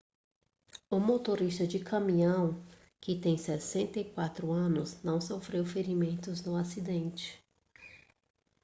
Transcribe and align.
o 0.89 0.97
motorista 0.99 1.67
de 1.67 1.77
caminhão 1.79 2.59
que 2.99 3.19
tem 3.19 3.37
64 3.37 4.51
anos 4.51 4.99
não 5.03 5.21
sofreu 5.21 5.63
ferimentos 5.63 6.41
no 6.43 6.55
acidente 6.55 7.39